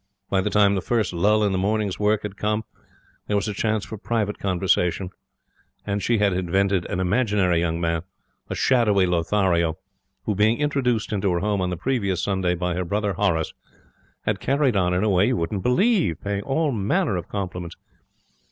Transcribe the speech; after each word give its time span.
By 0.31 0.41
the 0.41 0.49
time 0.49 0.73
the 0.73 0.81
first 0.81 1.13
lull 1.13 1.43
in 1.43 1.51
the 1.51 1.59
morning's 1.59 1.99
work 1.99 2.23
had 2.23 2.35
come, 2.35 2.63
and 2.63 2.81
there 3.27 3.35
was 3.35 3.47
a 3.47 3.53
chance 3.53 3.85
for 3.85 3.99
private 3.99 4.39
conversation, 4.39 5.11
she 5.99 6.17
had 6.17 6.33
invented 6.33 6.87
an 6.87 6.99
imaginary 6.99 7.59
young 7.59 7.79
man, 7.79 8.01
a 8.49 8.55
shadowy 8.55 9.05
Lothario, 9.05 9.77
who, 10.23 10.33
being 10.33 10.57
introduced 10.57 11.13
into 11.13 11.31
her 11.31 11.39
home 11.41 11.61
on 11.61 11.69
the 11.69 11.77
previous 11.77 12.19
Sunday 12.23 12.55
by 12.55 12.73
her 12.73 12.83
brother 12.83 13.13
Horace, 13.13 13.53
had 14.25 14.39
carried 14.39 14.75
on 14.75 14.95
in 14.95 15.03
a 15.03 15.09
way 15.11 15.27
you 15.27 15.37
wouldn't 15.37 15.61
believe, 15.61 16.19
paying 16.23 16.41
all 16.41 16.71
manner 16.71 17.15
of 17.15 17.27
compliments. 17.29 17.75